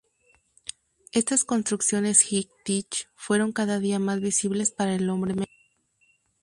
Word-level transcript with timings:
Estas 1.11 1.43
construcciones 1.43 2.23
High 2.23 2.49
Tech 2.65 2.87
fueron 3.13 3.51
cada 3.51 3.77
día 3.79 3.99
más 3.99 4.19
visibles 4.19 4.71
para 4.71 4.95
el 4.95 5.07
hombre 5.11 5.35
medio. 5.35 5.47